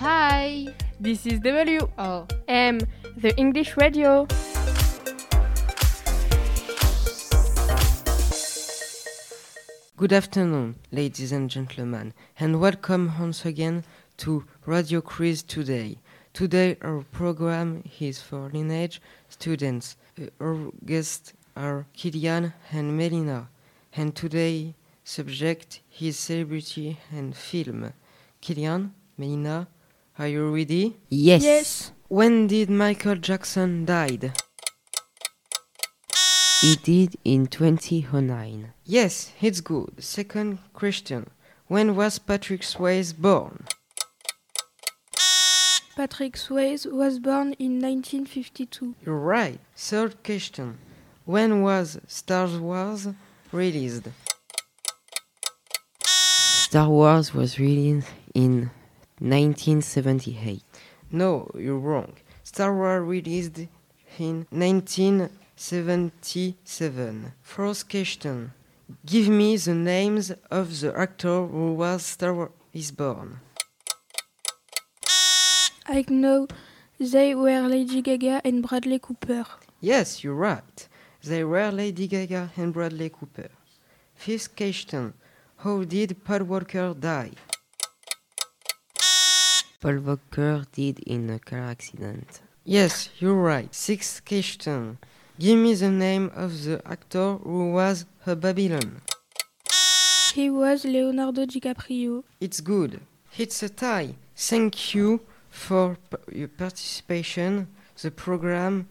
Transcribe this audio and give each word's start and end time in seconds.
Hi. 0.00 0.66
This 0.98 1.26
is 1.26 1.40
W 1.40 1.86
Oh. 1.98 2.26
The 2.46 3.34
English 3.36 3.76
radio. 3.76 4.26
Good 9.98 10.14
afternoon, 10.14 10.76
ladies 10.90 11.32
and 11.32 11.50
gentlemen, 11.50 12.14
and 12.38 12.58
welcome 12.60 13.12
once 13.20 13.44
again 13.44 13.84
to 14.18 14.44
Radio 14.64 15.02
Quiz 15.02 15.42
Today. 15.42 15.98
Today, 16.32 16.78
our 16.80 17.02
program 17.12 17.84
is 18.00 18.22
for 18.22 18.48
lineage 18.48 19.02
students. 19.28 19.96
Uh, 20.18 20.28
Our 20.40 20.72
guests 20.86 21.34
are 21.54 21.84
Kyllian 21.94 22.54
and 22.72 22.98
Melyna, 22.98 23.48
and 23.94 24.16
today 24.16 24.74
subject 25.04 25.80
is 26.00 26.18
celebrity 26.18 26.98
and 27.12 27.36
film. 27.36 27.92
Kyllian, 28.40 28.92
Melyna, 29.18 29.66
are 30.20 30.28
you 30.28 30.54
ready? 30.54 30.98
Yes. 31.08 31.42
Yes. 31.42 31.92
When 32.08 32.46
did 32.46 32.68
Michael 32.68 33.16
Jackson 33.16 33.86
died? 33.86 34.32
He 36.60 36.76
did 36.76 37.16
in 37.24 37.46
2009. 37.46 38.74
Yes, 38.84 39.32
it's 39.40 39.62
good. 39.62 39.94
Second 39.98 40.58
question. 40.74 41.30
When 41.68 41.96
was 41.96 42.18
Patrick 42.18 42.60
Swayze 42.60 43.16
born? 43.16 43.64
Patrick 45.96 46.34
Swayze 46.34 46.84
was 46.84 47.18
born 47.18 47.54
in 47.58 47.80
1952. 47.80 48.96
You're 49.06 49.16
right. 49.16 49.58
Third 49.74 50.22
question. 50.22 50.76
When 51.24 51.62
was 51.62 51.98
Star 52.06 52.46
Wars 52.46 53.08
released? 53.52 54.08
Star 56.02 56.90
Wars 56.90 57.32
was 57.32 57.58
released 57.58 58.08
in 58.34 58.70
1978. 59.20 60.62
No, 61.12 61.48
you're 61.54 61.78
wrong. 61.78 62.14
Star 62.42 62.74
Wars 62.74 63.06
released 63.06 63.58
in 64.18 64.46
1977. 64.50 67.32
Fourth 67.42 67.88
question. 67.88 68.52
Give 69.06 69.28
me 69.28 69.56
the 69.56 69.74
names 69.74 70.32
of 70.50 70.80
the 70.80 70.92
actor 70.98 71.46
who 71.46 71.74
was 71.74 72.04
Star 72.04 72.34
Wars 72.34 72.50
is 72.72 72.90
born. 72.90 73.38
I 75.86 76.04
know 76.08 76.48
they 76.98 77.34
were 77.34 77.68
Lady 77.68 78.02
Gaga 78.02 78.40
and 78.44 78.66
Bradley 78.66 78.98
Cooper. 78.98 79.46
Yes, 79.80 80.22
you're 80.22 80.34
right. 80.34 80.88
They 81.22 81.44
were 81.44 81.70
Lady 81.70 82.06
Gaga 82.06 82.50
and 82.56 82.72
Bradley 82.72 83.10
Cooper. 83.10 83.50
Fifth 84.14 84.56
question. 84.56 85.12
How 85.58 85.84
did 85.84 86.24
Paul 86.24 86.44
Walker 86.44 86.94
die? 86.94 87.32
Paul 89.80 90.00
Walker 90.00 90.64
died 90.76 90.98
in 91.06 91.30
a 91.30 91.38
car 91.38 91.60
accident. 91.60 92.42
Yes, 92.64 93.08
you're 93.18 93.34
right. 93.34 93.74
Sixth 93.74 94.22
question. 94.26 94.98
Give 95.38 95.58
me 95.58 95.72
the 95.72 95.88
name 95.88 96.30
of 96.34 96.64
the 96.64 96.82
actor 96.84 97.36
who 97.36 97.72
was 97.72 98.04
a 98.26 98.36
Babylon. 98.36 99.00
He 100.34 100.50
was 100.50 100.84
Leonardo 100.84 101.46
DiCaprio. 101.46 102.24
It's 102.40 102.60
good. 102.60 103.00
It's 103.38 103.62
a 103.62 103.70
tie. 103.70 104.16
Thank 104.36 104.94
you 104.94 105.20
for 105.48 105.96
your 106.30 106.48
participation. 106.48 107.68
The 108.02 108.10
program 108.10 108.86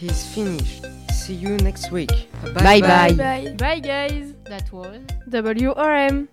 is 0.00 0.26
finished. 0.34 0.84
See 1.12 1.34
you 1.34 1.56
next 1.58 1.92
week. 1.92 2.10
Bye 2.42 2.80
Bye 2.80 2.80
bye. 2.80 3.12
Bye. 3.12 3.54
Bye, 3.56 3.78
guys. 3.78 4.34
That 4.46 4.72
was. 4.72 5.02
WRM. 5.28 6.26